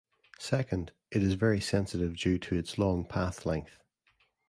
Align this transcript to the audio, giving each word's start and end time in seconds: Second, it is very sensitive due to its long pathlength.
Second, 0.39 0.93
it 1.11 1.21
is 1.21 1.35
very 1.35 1.61
sensitive 1.61 2.17
due 2.17 2.39
to 2.39 2.55
its 2.55 2.79
long 2.79 3.05
pathlength. 3.05 3.77